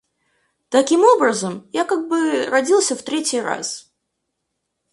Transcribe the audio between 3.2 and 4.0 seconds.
раз.